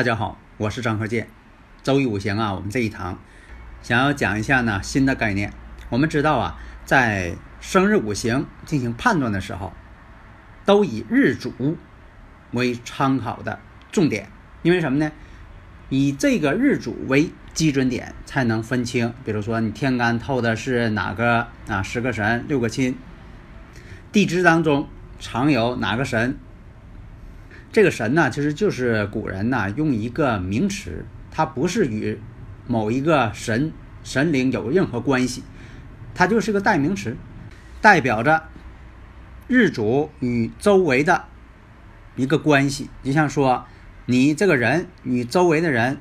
[0.00, 1.28] 大家好，我是张和建。
[1.82, 3.18] 周易五行啊，我们这一堂
[3.82, 5.52] 想要讲一下呢新的概念。
[5.90, 9.74] 我们知道啊，在生日五行进行判断的时候，
[10.64, 11.76] 都以日主
[12.52, 13.58] 为参考的
[13.92, 14.30] 重点，
[14.62, 15.12] 因为什么呢？
[15.90, 19.12] 以这个日主为基准点，才能分清。
[19.26, 21.82] 比如说，你天干透的是哪个啊？
[21.82, 22.96] 十个神，六个亲。
[24.10, 26.38] 地支当中常有哪个神？
[27.72, 32.18] 这个神呢，其实就是古人呢用一个名词，它不是与
[32.66, 35.44] 某一个神神灵有任何关系，
[36.14, 37.16] 它就是个代名词，
[37.80, 38.42] 代表着
[39.46, 41.26] 日主与周围的
[42.16, 42.90] 一个关系。
[43.04, 43.64] 就像说，
[44.06, 45.98] 你这个人与周围的人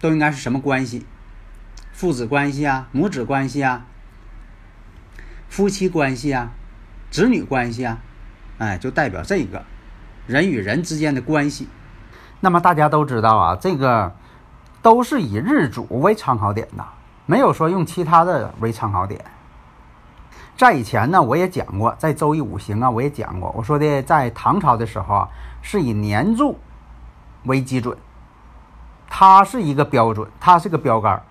[0.00, 1.04] 都应该是什么关系？
[1.92, 3.86] 父子关系啊，母子关系啊，
[5.50, 6.54] 夫妻关系啊，
[7.10, 8.00] 子女关系啊，
[8.56, 9.66] 哎，就代表这个。
[10.32, 11.68] 人与人之间的关系，
[12.40, 14.10] 那么大家都知道啊，这个
[14.80, 16.82] 都是以日主为参考点的，
[17.26, 19.22] 没有说用其他的为参考点。
[20.56, 25.28] 在以前呢，我也讲过，在周易五行啊，我也讲过，我说的在唐朝的时候啊，
[25.60, 26.58] 是以年柱
[27.44, 27.94] 为基准，
[29.10, 31.22] 它是一个标准，它是个标杆，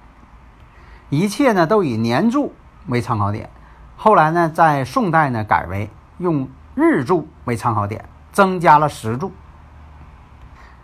[1.09, 2.53] 一切呢都以年柱
[2.85, 3.49] 为参考点。
[3.97, 8.05] 后来呢，在宋代呢，改为用日柱为参考点。
[8.31, 9.33] 增加了十柱，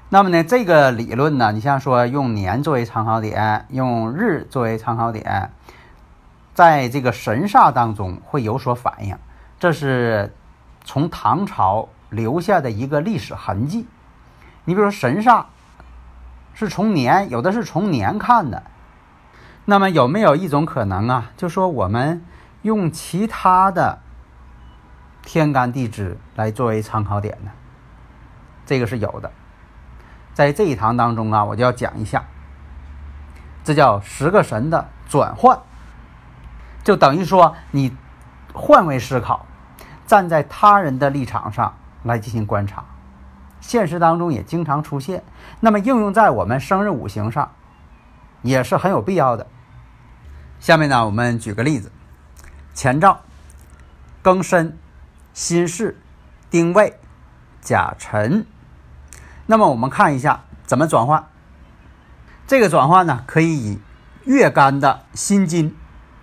[0.10, 5.54] 那么呢，这个理论呢，你像说用年作为参考点，用日作为参考点，
[6.54, 9.18] 在这个神煞当中会有所反应，
[9.58, 10.36] 这是
[10.84, 13.88] 从唐朝留下的一个历史痕迹。
[14.66, 15.46] 你比如说神煞
[16.54, 18.64] 是从年，有的是从年看的，
[19.64, 21.32] 那么有没有一种可能啊？
[21.38, 22.26] 就说我们
[22.64, 24.00] 用其他的。
[25.28, 27.52] 天干地支来作为参考点呢，
[28.66, 29.30] 这个是有的。
[30.34, 32.24] 在这一堂当中啊，我就要讲一下，
[33.62, 35.60] 这叫十个神的转换，
[36.82, 37.94] 就等于说你
[38.54, 39.46] 换位思考，
[40.06, 42.86] 站在他人的立场上来进行观察，
[43.60, 45.26] 现实当中也经常出现。
[45.60, 47.52] 那么应用在我们生日五行上，
[48.44, 49.46] 也是很有必要的。
[50.62, 51.92] 下面呢，我们举个例子：
[52.74, 53.20] 前兆
[54.24, 54.78] 庚申。
[55.38, 55.96] 辛巳、
[56.50, 57.00] 丁未、
[57.62, 58.48] 甲辰，
[59.46, 61.28] 那么我们看一下怎么转换。
[62.48, 63.80] 这个转换呢，可以以
[64.24, 65.78] 月干的辛金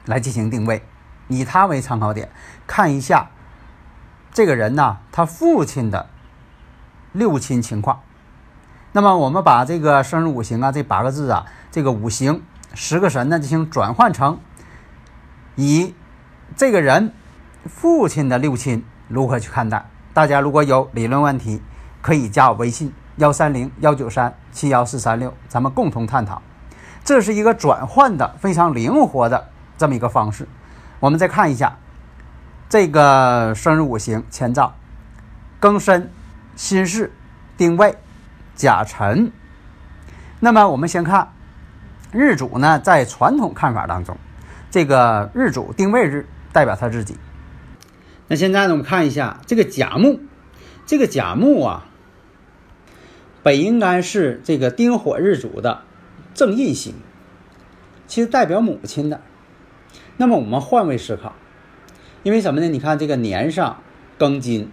[0.04, 0.84] 来进行定位，
[1.28, 2.32] 以它为参考点，
[2.66, 3.30] 看一下
[4.32, 6.10] 这个人呢，他父亲的
[7.12, 8.00] 六亲情况。
[8.90, 12.42] 那么我们把这个生日五行啊，这八个字啊，这个五行
[12.74, 14.40] 十个神呢，进行转换成
[15.54, 15.94] 以
[16.56, 17.14] 这个人
[17.66, 18.84] 父亲的六亲。
[19.08, 19.84] 如何去看待？
[20.12, 21.60] 大家如果有理论问题，
[22.00, 26.40] 可以加我微信幺三零幺九三七幺四三六，咱们共同探讨。
[27.04, 30.48] 这是一个转换的非常灵活的这么一个方式。
[31.00, 31.76] 我们再看一下
[32.68, 34.74] 这个生日五行前兆：
[35.60, 36.10] 庚申、
[36.56, 37.10] 辛巳、
[37.56, 37.96] 丁未、
[38.54, 39.30] 甲辰。
[40.40, 41.32] 那么我们先看
[42.12, 44.16] 日主呢，在传统看法当中，
[44.70, 47.18] 这个日主定位日代表他自己。
[48.28, 50.20] 那现在呢，我们看一下这个甲木，
[50.86, 51.86] 这个甲木啊，
[53.42, 55.82] 本应该是这个丁火日主的
[56.32, 56.94] 正印星，
[58.06, 59.20] 其实代表母亲的。
[60.16, 61.34] 那么我们换位思考，
[62.22, 62.68] 因为什么呢？
[62.68, 63.82] 你看这个年上
[64.18, 64.70] 庚金，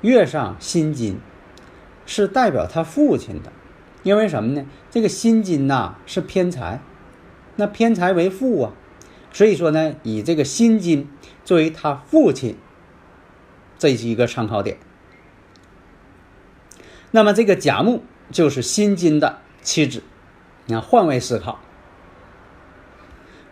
[0.00, 1.20] 月上辛金，
[2.04, 3.52] 是代表他父亲的。
[4.02, 4.66] 因为什么呢？
[4.90, 6.80] 这个辛金呐是偏财，
[7.56, 8.72] 那偏财为父啊。
[9.34, 11.10] 所以说呢，以这个辛金
[11.44, 12.56] 作为他父亲，
[13.76, 14.78] 这是一个参考点。
[17.10, 20.04] 那么这个甲木就是辛金的妻子，
[20.66, 21.58] 你看换位思考，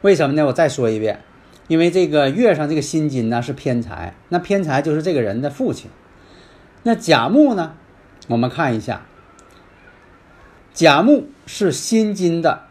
[0.03, 0.47] 为什么呢？
[0.47, 1.25] 我再说一遍，
[1.67, 5.91] 因为这个月上这个辛金呢是偏财，那偏财就是这个人的父亲。
[6.85, 7.75] 那甲木呢，
[8.29, 9.05] 我们看一下，
[10.73, 12.69] 甲木是辛金的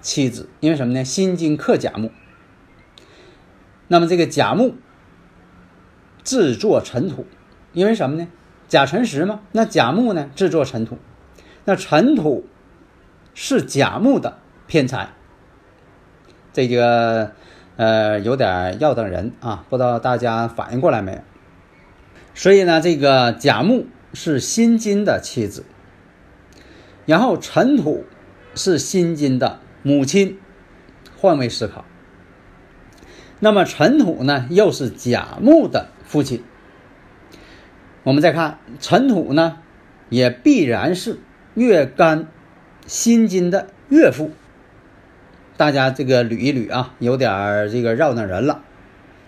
[0.00, 1.04] 妻子，因为什么呢？
[1.04, 2.10] 辛金克甲木。
[3.92, 4.76] 那么这个甲木
[6.22, 7.26] 制作尘土，
[7.72, 8.28] 因为什么呢？
[8.68, 9.40] 甲辰时嘛。
[9.50, 10.96] 那甲木呢制作尘土，
[11.64, 12.46] 那尘土
[13.34, 14.38] 是甲木的
[14.68, 15.08] 偏财。
[16.52, 17.32] 这个
[17.74, 21.18] 呃有点要等人啊，不知道大家反应过来没有？
[22.32, 25.64] 所以呢，这个甲木是辛金的妻子，
[27.06, 28.04] 然后尘土
[28.54, 30.38] 是辛金的母亲。
[31.16, 31.84] 换位思考。
[33.42, 36.44] 那么尘土呢，又是甲木的父亲。
[38.02, 39.56] 我们再看尘土呢，
[40.10, 41.18] 也必然是
[41.54, 42.28] 月干
[42.86, 44.30] 辛金的岳父。
[45.56, 48.62] 大家这个捋一捋啊，有点这个绕那人了。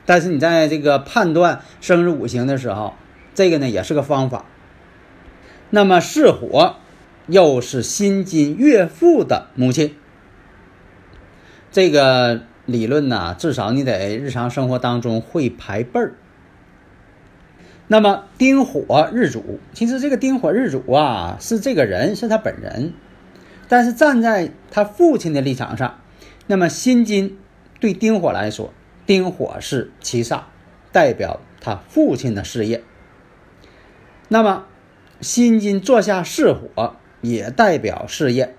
[0.04, 2.94] 但是你在这个判断生日五行的时候，
[3.34, 4.44] 这个呢也是个方法。
[5.70, 6.76] 那么巳火
[7.28, 9.96] 又是辛金岳父的母亲，
[11.70, 12.42] 这个。
[12.64, 16.14] 理论呢，至少你得日常生活当中会排辈儿。
[17.88, 22.94] 那么丁火日主，其实这个丁火日主啊，是这个人是他本人，
[23.68, 25.98] 但是站在他父亲的立场上，
[26.46, 27.36] 那么辛金
[27.80, 28.72] 对丁火来说，
[29.04, 30.42] 丁火是七煞，
[30.92, 32.82] 代表他父亲的事业。
[34.28, 34.64] 那么
[35.20, 38.54] 辛金坐下巳火，也代表事业。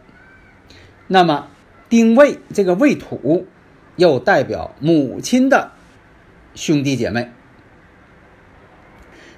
[1.07, 1.47] 那么
[1.89, 3.47] 丁未这个未土。
[3.95, 5.71] 又代表母亲的
[6.55, 7.31] 兄弟姐妹。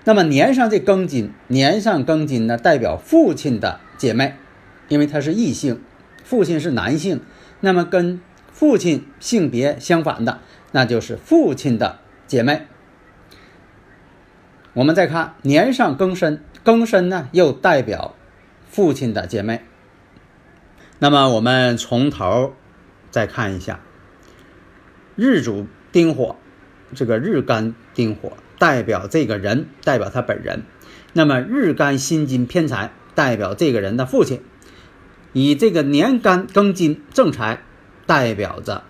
[0.04, 4.36] 那么年上这庚金，年上庚金呢，代表父亲的姐妹，
[4.88, 5.82] 因为他是异性，
[6.24, 7.22] 父亲是男性，
[7.62, 8.22] 那么跟
[8.52, 10.40] 父亲性别相反的，
[10.72, 12.68] 那就是父亲的姐妹。
[14.74, 18.14] 我们再看年上庚申，庚申呢又代表
[18.70, 19.62] 父亲的姐妹。
[21.00, 22.54] 那么我们从头
[23.10, 23.80] 再看一下。
[25.16, 26.36] 日主丁火，
[26.94, 30.64] 这个日干丁火代表这个人，代表他本人。
[31.14, 34.42] 那么日干辛金偏财代表这个人的父亲，
[35.32, 37.64] 以这个年干庚金正财
[38.06, 38.84] 代表着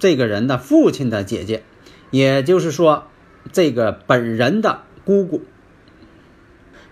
[0.00, 1.62] 这个人的父亲的姐姐，
[2.10, 3.06] 也就是说
[3.52, 5.44] 这个本人的姑姑。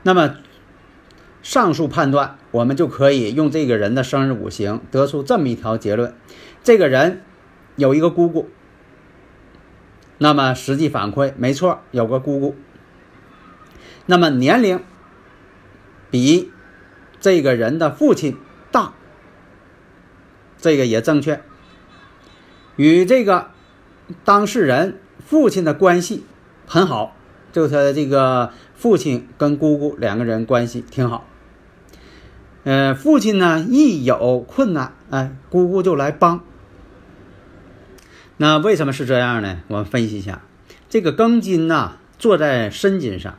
[0.05, 0.37] 那么
[1.43, 6.15] 上述判断，我们就可以用这个人的生日五行得出这么一条结论：
[6.63, 7.23] 这个人。
[7.77, 8.49] 有一个姑姑，
[10.19, 12.55] 那么实际反馈没错，有个姑姑。
[14.07, 14.81] 那么年龄
[16.11, 16.53] 比
[17.21, 18.37] 这个人的父亲
[18.71, 18.93] 大，
[20.59, 21.43] 这个也正确。
[22.77, 23.51] 与这个
[24.25, 26.25] 当事人父亲的关系
[26.67, 27.17] 很好，
[27.53, 31.27] 就他的这个父亲跟姑姑两个人关系挺好。
[32.65, 36.45] 呃，父亲呢一有困难，哎，姑姑就来帮。
[38.37, 39.61] 那为什么是这样呢？
[39.69, 40.43] 我们分析一下，
[40.89, 43.39] 这个庚金呐，坐在申金上，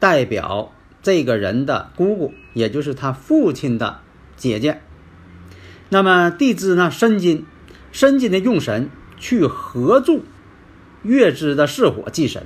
[0.00, 4.00] 代表这个人的姑姑，也就是他父亲的
[4.36, 4.80] 姐姐。
[5.90, 7.46] 那么地支呢，申金，
[7.92, 10.24] 申金的用神去合助
[11.04, 12.44] 月支的巳火忌神。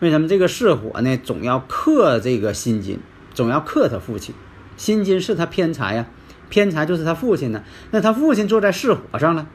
[0.00, 2.98] 为什么这个巳火呢，总要克这个辛金，
[3.32, 4.34] 总要克他父亲？
[4.76, 6.06] 辛金是他偏财呀，
[6.48, 7.62] 偏财就是他父亲呢。
[7.92, 9.46] 那他父亲坐在巳火上了。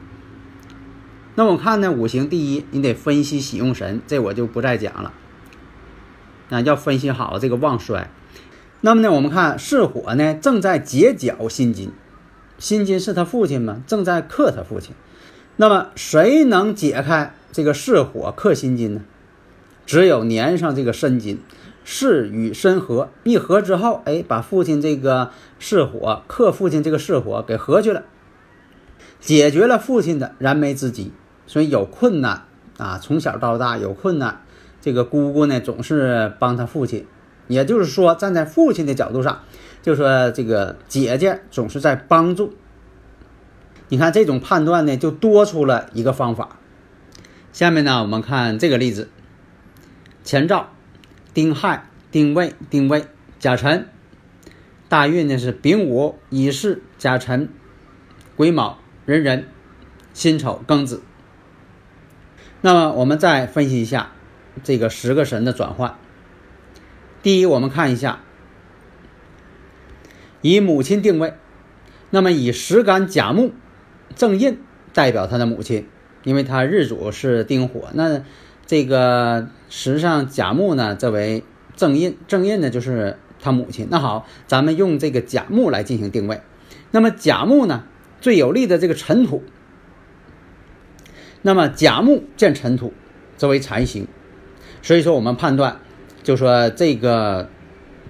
[1.36, 5.14] 那我看呢，五行第一，你得分析喜用神，这我就不再讲了。
[6.50, 8.10] 那要分析好这个旺衰。
[8.82, 11.92] 那么呢，我们看巳火呢正在解角辛金，
[12.58, 13.84] 辛金是他父亲吗？
[13.86, 14.96] 正在克他父亲。
[15.58, 19.02] 那么谁能解开这个巳火克辛金呢？
[19.86, 21.40] 只有粘上这个申金，
[21.84, 28.04] 巳与申合，一合之后，哎，把父亲这个巳火克父亲这个巳火给合去了，
[29.20, 31.12] 解决了父亲的燃眉之急。
[31.46, 32.44] 所以有困难
[32.78, 34.42] 啊，从小到大有困难，
[34.82, 37.08] 这个姑姑呢总是帮他父亲，
[37.48, 39.42] 也就是说站在父亲的角度上，
[39.82, 42.54] 就说这个姐姐总是在帮助。
[43.88, 46.60] 你看这种判断呢，就多出了一个方法。
[47.52, 49.10] 下面呢，我们看这个例子：
[50.24, 50.70] 前兆
[51.34, 53.06] 丁亥、丁未、丁未、
[53.40, 53.88] 甲辰，
[54.88, 57.50] 大运呢是丙午、乙巳、甲辰、
[58.36, 58.78] 癸卯、
[59.10, 59.46] 壬壬、
[60.14, 61.02] 辛丑、庚子。
[62.62, 64.12] 那么我们再分析一下
[64.64, 65.96] 这个十个神的转换。
[67.24, 68.20] 第一，我们看一下
[70.42, 71.34] 以母亲定位，
[72.12, 73.52] 那么以十干甲木
[74.16, 74.60] 正印
[74.94, 75.88] 代表他的母亲，
[76.24, 78.22] 因为他日主是丁火，那
[78.68, 81.44] 这个时上甲木呢作为
[81.76, 83.88] 正印，正印呢就是他母亲。
[83.90, 86.42] 那好，咱们用这个甲木来进行定位。
[86.92, 87.84] 那么甲木呢
[88.22, 89.44] 最有利的这个尘土。
[91.42, 92.94] 那么甲木见尘土，
[93.38, 94.08] 则为财星。
[94.82, 95.80] 所以说我们判断，
[96.24, 97.50] 就说这个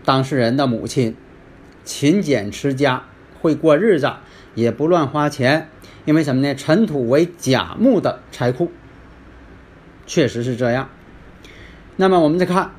[0.03, 1.15] 当事人的母亲
[1.83, 3.03] 勤俭持家，
[3.39, 4.11] 会过日子，
[4.55, 5.69] 也不乱花钱。
[6.05, 6.55] 因为什么呢？
[6.55, 8.71] 尘土为甲木的财库，
[10.07, 10.89] 确实是这样。
[11.97, 12.71] 那么我们再看，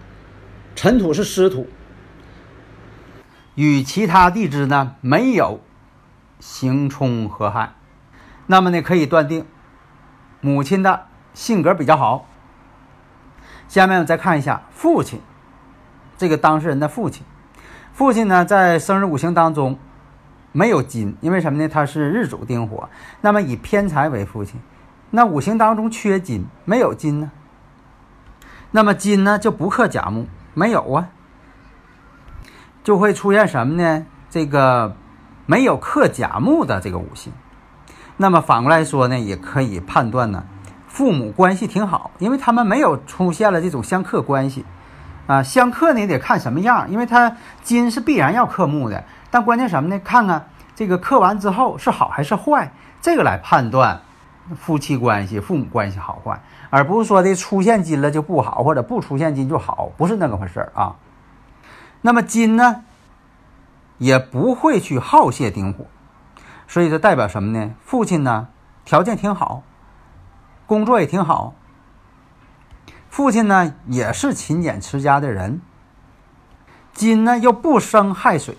[0.74, 1.68] 尘土是湿土，
[3.54, 5.60] 与其他地支呢没有
[6.40, 7.74] 刑冲合害，
[8.46, 9.46] 那么呢可以断定
[10.40, 12.26] 母亲的性格比较好。
[13.68, 15.20] 下面我们再看一下父亲，
[16.18, 17.24] 这个当事人的父亲，
[17.92, 19.78] 父亲呢在生日五行当中。
[20.52, 21.68] 没有金，因为什么呢？
[21.68, 22.88] 他是日主丁火，
[23.20, 24.60] 那么以偏财为父亲，
[25.10, 27.30] 那五行当中缺金，没有金呢，
[28.72, 31.10] 那么金呢就不克甲木，没有啊，
[32.82, 34.04] 就会出现什么呢？
[34.28, 34.96] 这个
[35.50, 37.32] 没有克甲木的这个五行，
[38.18, 40.44] 那么反过来说呢，也可以判断呢，
[40.86, 44.64] 父母关系挺好，因为他们没有出现了这种相克关系，
[45.26, 49.02] 啊，相克呢得看什么样，因为它金是必然要克木的。
[49.28, 50.00] 但关键什么呢？
[50.04, 54.02] 看看这个刻完之后是好还是坏，这个来判断
[54.56, 56.40] 夫妻关系、父母关系好坏，
[56.70, 60.94] 而不是说的出现金了就不好，或者不出现金就好，不是那个回事儿啊。
[62.02, 62.84] 那么金呢，
[64.00, 65.84] 也不会去好泄丁火，
[66.66, 67.74] 所以这代表什么呢？
[67.84, 68.48] 父亲呢
[68.86, 69.62] 条件挺好，
[70.66, 71.52] 工作也挺好，
[73.10, 75.60] 父亲呢也是勤俭持家的人，
[76.94, 78.56] 金呢又不生亥水。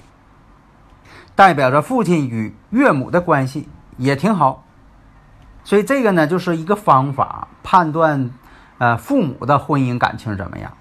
[1.36, 3.67] 代表着父亲与岳母的关系
[3.98, 4.63] 也挺好，
[5.63, 8.29] 所以这个呢就是一个方法判断，
[8.77, 10.71] 呃，父母的婚姻感情怎么样。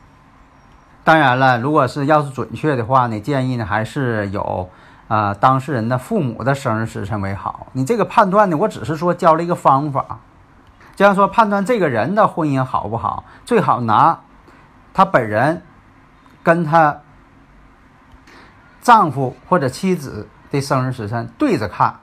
[1.05, 4.69] 当然了，如果是要是准确的话呢，建议呢还是有
[5.09, 7.67] 啊当事人的父母的生日时辰为好。
[7.73, 10.21] 你这个判断呢，我只是说教了一个方法，
[10.97, 14.21] 这样说判断这个人的婚姻好不好，最好拿
[14.93, 15.63] 他本人
[16.43, 17.01] 跟他
[18.81, 20.29] 丈夫或者妻子。
[20.53, 22.01] 的生日时辰对着看，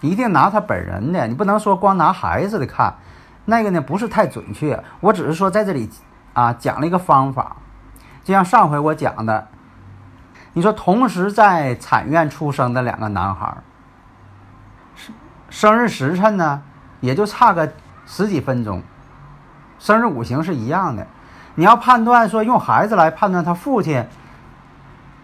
[0.00, 2.96] 一定拿他本人的，你不能说光拿孩子的看，
[3.44, 4.82] 那个呢不是太准确。
[4.98, 5.88] 我只是说在这里
[6.32, 7.56] 啊讲了一个方法，
[8.24, 9.48] 就像上回我讲的，
[10.52, 13.56] 你说同时在产院出生的两个男孩，
[14.94, 15.14] 生
[15.48, 16.62] 生日时辰呢
[17.00, 17.72] 也就差个
[18.06, 18.82] 十几分钟，
[19.78, 21.06] 生日五行是一样的，
[21.54, 24.06] 你要判断说用孩子来判断他父亲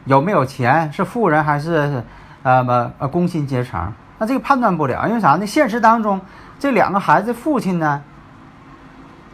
[0.04, 2.04] 有没有钱，是富人还是？
[2.44, 5.44] 呃么呃工薪阶层，那这个判断不了，因为啥呢？
[5.44, 6.20] 现实当中，
[6.56, 8.00] 这两个孩子父亲呢，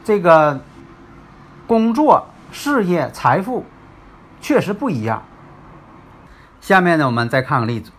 [0.03, 0.59] 这个
[1.67, 3.65] 工作、事业、财富
[4.41, 5.25] 确实不一样。
[6.61, 7.91] 下面呢，我们再看个例子：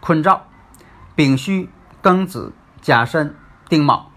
[0.00, 0.44] 坤兆、
[1.14, 1.68] 丙戌、
[2.02, 3.36] 庚子、甲申、
[3.68, 4.10] 丁卯。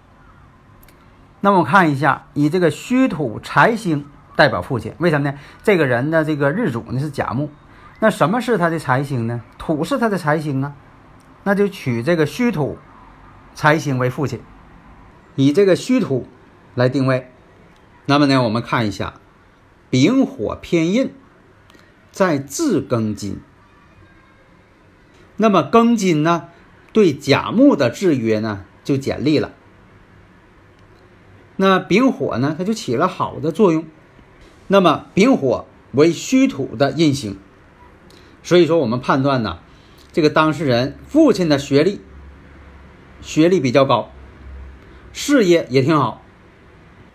[1.41, 4.05] 那么我看一下，以这个戌土财星
[4.37, 5.37] 代表父亲，为什么呢？
[5.61, 7.51] 这个人的这个日主呢是甲木。
[7.99, 9.41] 那什么是他的财星呢？
[9.57, 10.73] 土是他的财星啊，
[11.43, 12.77] 那就取这个戌土
[13.53, 14.41] 财星为父亲，
[15.35, 16.25] 以这个戌土
[16.73, 17.31] 来定位。
[18.05, 19.15] 那么呢，我们看一下，
[19.89, 21.13] 丙火偏印
[22.11, 23.39] 在自庚金。
[25.35, 26.49] 那么庚金呢，
[26.91, 29.53] 对甲木的制约呢就减力了。
[31.55, 33.85] 那丙火呢，它就起了好的作用。
[34.67, 37.39] 那么丙火为虚土的印星。
[38.43, 39.59] 所以说，我们判断呢，
[40.11, 42.01] 这个当事人父亲的学历，
[43.21, 44.11] 学历比较高，
[45.13, 46.21] 事业也挺好。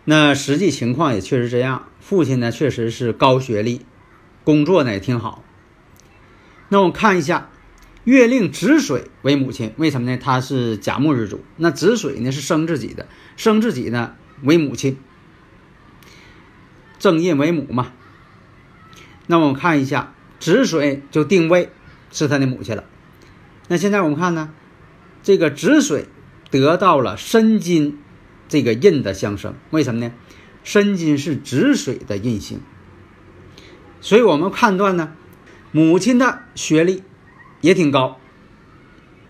[0.05, 3.87] 那实际情况也确实这样，父亲呢确实是高学历，
[4.45, 5.43] 工作呢也挺好。
[6.69, 7.49] 那我看一下，
[8.05, 10.19] 月令子水为母亲，为什么呢？
[10.21, 13.07] 他是甲木日主，那子水呢是生自己的，
[13.37, 14.99] 生自己呢为母亲，
[16.99, 17.93] 正印为母嘛。
[19.29, 20.13] 那我们看一下。
[20.41, 21.71] 子水就定位
[22.11, 22.83] 是他的母亲了。
[23.69, 24.51] 那现在我们看呢，
[25.23, 26.07] 这个子水
[26.51, 28.01] 得到了申金
[28.49, 30.13] 这个印的相生，为什么呢？
[30.65, 32.61] 申金是止水的印星，
[34.01, 35.13] 所以我们判断呢，
[35.73, 37.03] 母亲的学历
[37.61, 38.19] 也挺高。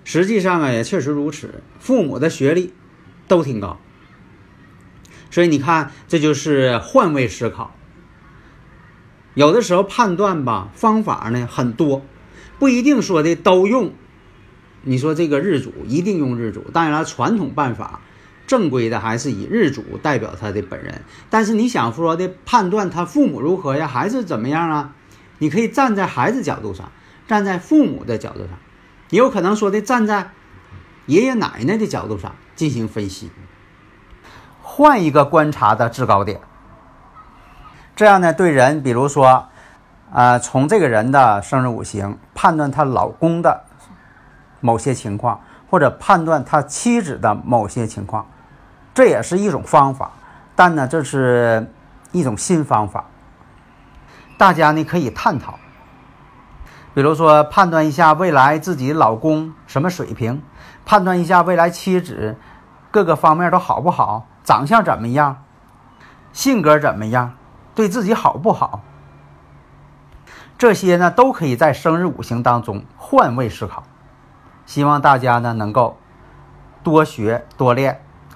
[0.05, 2.73] 实际上啊，也确实如此，父母的学历
[3.29, 3.81] 都挺高。
[5.31, 7.75] 所以你看，这就是换位思考。
[9.35, 12.05] 有的时候判断吧，方法呢很多，
[12.59, 13.95] 不一定说的都用。
[14.83, 18.03] 你说这个日主一定用日主，当然了，传统办法
[18.52, 21.00] 正规的还是以日主代表他的本人。
[21.30, 24.92] 但是你想说的判断他父母如何呀，还是怎么样啊？
[25.38, 26.92] 你可以站在孩子角度上，
[27.26, 28.50] 站在父母的角度上，
[29.09, 30.32] 也有可能说的站在
[31.06, 33.30] 爷爷奶奶的角度上进行分析，
[34.61, 36.42] 换一个观察的制高点。
[37.97, 39.49] 这样呢，对人，比如说，
[40.12, 43.64] 呃，从这个人的生日五行判断他老公的
[44.61, 45.40] 某些情况，
[45.71, 48.26] 或者判断他妻子的某些情况，
[48.95, 50.13] 这也是一种方法。
[50.55, 51.73] 但呢，这是
[52.13, 53.07] 一种新方法，
[54.37, 55.59] 大家呢可以探讨。
[56.95, 60.43] 比如说，判断一下未来自己老公什么水平，
[60.85, 62.37] 判断一下未来妻子
[62.91, 65.43] 各个方面都好不好，长相怎么样，
[66.35, 67.33] 性格怎么样，
[67.75, 68.83] 对自己好不好，
[70.59, 73.85] 这些呢都可以在生日五行当中换位思考。
[74.67, 75.97] 希望大家呢能够
[76.83, 78.03] 多学多练。